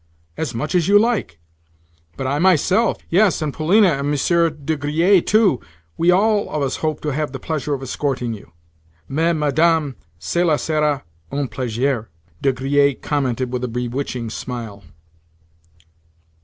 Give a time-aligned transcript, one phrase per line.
[0.35, 1.37] "As much as you like.
[2.17, 7.09] But I myself—yes, and Polina and Monsieur de Griers too—we all of us hope to
[7.09, 8.51] have the pleasure of escorting you."
[9.07, 12.09] "Mais, madame, cela sera un plaisir,"
[12.41, 14.83] De Griers commented with a bewitching smile.